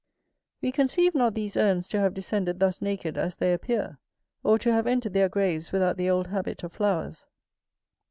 We 0.63 0.71
conceive 0.71 1.13
not 1.13 1.35
these 1.35 1.55
urns 1.55 1.87
to 1.89 1.99
have 1.99 2.15
descended 2.15 2.59
thus 2.59 2.81
naked 2.81 3.19
as 3.19 3.35
they 3.35 3.53
appear, 3.53 3.99
or 4.41 4.57
to 4.57 4.71
have 4.73 4.87
entered 4.87 5.13
their 5.13 5.29
graves 5.29 5.71
without 5.71 5.97
the 5.97 6.09
old 6.09 6.25
habit 6.25 6.63
of 6.63 6.73
flowers. 6.73 7.27